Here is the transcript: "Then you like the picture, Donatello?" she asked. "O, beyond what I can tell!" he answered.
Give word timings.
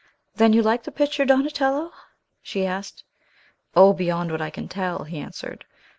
"Then 0.33 0.51
you 0.53 0.63
like 0.63 0.81
the 0.81 0.91
picture, 0.91 1.25
Donatello?" 1.25 1.91
she 2.41 2.65
asked. 2.65 3.03
"O, 3.75 3.93
beyond 3.93 4.31
what 4.31 4.41
I 4.41 4.49
can 4.49 4.67
tell!" 4.67 5.03
he 5.03 5.19
answered. 5.19 5.63